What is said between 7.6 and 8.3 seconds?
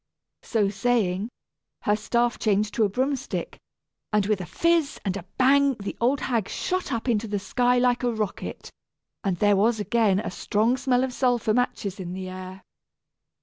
like a